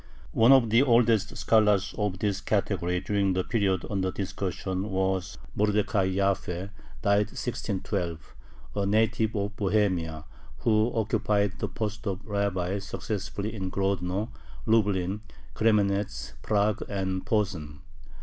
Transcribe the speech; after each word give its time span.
One 0.31 0.51
of 0.51 0.71
the 0.71 0.81
oldest 0.81 1.37
scholars 1.37 1.93
of 1.95 2.17
this 2.17 2.41
category 2.41 3.01
during 3.01 3.33
the 3.33 3.43
period 3.43 3.85
under 3.87 4.09
discussion 4.11 4.89
was 4.89 5.37
Mordecai 5.53 6.11
Jaffe 6.11 6.71
(died 7.03 7.27
1612), 7.29 8.33
a 8.77 8.87
native 8.87 9.35
of 9.35 9.55
Bohemia, 9.55 10.25
who 10.61 10.91
occupied 10.95 11.59
the 11.59 11.67
post 11.67 12.07
of 12.07 12.25
rabbi 12.25 12.79
successively 12.79 13.53
in 13.53 13.69
Grodno, 13.69 14.31
Lublin, 14.65 15.21
Kremenetz, 15.53 16.33
Prague, 16.41 16.81
and 16.89 17.23
Posen. 17.23 17.81